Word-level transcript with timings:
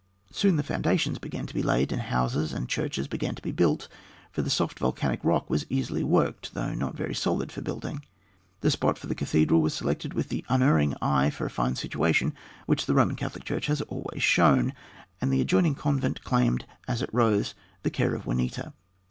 Soon 0.31 0.55
the 0.55 0.63
foundations 0.63 1.19
began 1.19 1.45
to 1.45 1.53
be 1.53 1.61
laid, 1.61 1.91
and 1.91 2.01
houses 2.01 2.53
and 2.53 2.67
churches 2.67 3.07
began 3.07 3.35
to 3.35 3.41
be 3.43 3.51
built, 3.51 3.87
for 4.31 4.41
the 4.41 4.49
soft 4.49 4.79
volcanic 4.79 5.19
rock 5.23 5.47
was 5.47 5.67
easily 5.69 6.03
worked, 6.03 6.55
though 6.55 6.73
not 6.73 6.95
very 6.97 7.13
solid 7.13 7.51
for 7.51 7.61
building. 7.61 8.01
The 8.61 8.71
spot 8.71 8.97
for 8.97 9.05
the 9.05 9.13
cathedral 9.13 9.61
was 9.61 9.75
selected 9.75 10.15
with 10.15 10.29
the 10.29 10.43
unerring 10.49 10.95
eye 11.03 11.29
for 11.29 11.45
a 11.45 11.51
fine 11.51 11.75
situation 11.75 12.33
which 12.65 12.87
the 12.87 12.95
Roman 12.95 13.15
Catholic 13.15 13.43
Church 13.43 13.67
has 13.67 13.81
always 13.83 14.23
shown, 14.23 14.73
and 15.21 15.31
the 15.31 15.39
adjoining 15.41 15.75
convent 15.75 16.23
claimed, 16.23 16.65
as 16.87 17.03
it 17.03 17.09
rose, 17.13 17.53
the 17.83 17.91
care 17.91 18.15
of 18.15 18.25
Juanita. 18.25 18.73